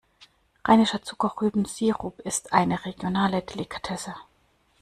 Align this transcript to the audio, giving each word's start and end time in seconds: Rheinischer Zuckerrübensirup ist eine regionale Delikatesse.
Rheinischer 0.65 1.03
Zuckerrübensirup 1.03 2.21
ist 2.21 2.53
eine 2.53 2.85
regionale 2.85 3.43
Delikatesse. 3.43 4.15